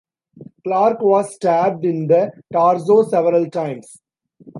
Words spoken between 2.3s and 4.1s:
torso several times.